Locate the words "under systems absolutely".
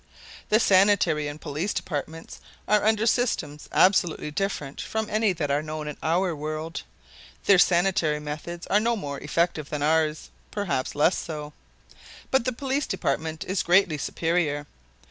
2.83-4.31